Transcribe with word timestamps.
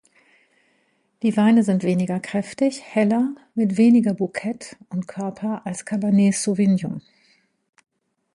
Die 1.21 1.37
Weine 1.37 1.61
sind 1.61 1.83
weniger 1.83 2.19
kräftig, 2.19 2.81
heller, 2.81 3.35
mit 3.53 3.77
weniger 3.77 4.15
Bukett 4.15 4.75
und 4.89 5.07
Körper 5.07 5.63
als 5.63 5.85
Cabernet 5.85 6.33
Sauvignon. 6.33 7.03